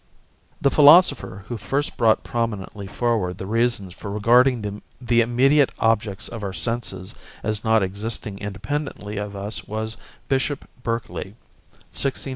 [0.59, 6.41] The philosopher who first brought prominently forward the reasons for regarding the immediate objects of
[6.43, 11.37] our senses as not existing independently of us was Bishop Berkeley (1685
[11.93, 12.29] 1753).